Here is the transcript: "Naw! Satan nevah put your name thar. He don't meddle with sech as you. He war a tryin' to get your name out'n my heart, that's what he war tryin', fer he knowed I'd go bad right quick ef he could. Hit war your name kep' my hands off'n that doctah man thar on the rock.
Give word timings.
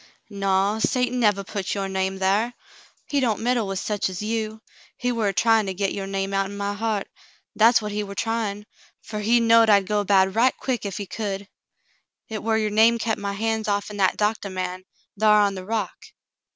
"Naw! 0.31 0.79
Satan 0.79 1.19
nevah 1.19 1.43
put 1.43 1.75
your 1.75 1.87
name 1.87 2.17
thar. 2.17 2.55
He 3.05 3.19
don't 3.19 3.39
meddle 3.41 3.67
with 3.67 3.77
sech 3.77 4.09
as 4.09 4.19
you. 4.23 4.63
He 4.97 5.11
war 5.11 5.27
a 5.27 5.31
tryin' 5.33 5.67
to 5.67 5.75
get 5.75 5.93
your 5.93 6.07
name 6.07 6.33
out'n 6.33 6.57
my 6.57 6.73
heart, 6.73 7.07
that's 7.55 7.83
what 7.83 7.91
he 7.91 8.01
war 8.01 8.15
tryin', 8.15 8.65
fer 9.03 9.19
he 9.19 9.39
knowed 9.39 9.69
I'd 9.69 9.85
go 9.85 10.03
bad 10.03 10.33
right 10.33 10.57
quick 10.57 10.87
ef 10.87 10.97
he 10.97 11.05
could. 11.05 11.47
Hit 12.25 12.41
war 12.41 12.57
your 12.57 12.71
name 12.71 12.97
kep' 12.97 13.19
my 13.19 13.33
hands 13.33 13.67
off'n 13.67 13.97
that 13.97 14.17
doctah 14.17 14.49
man 14.49 14.85
thar 15.19 15.39
on 15.41 15.53
the 15.53 15.67
rock. 15.67 15.99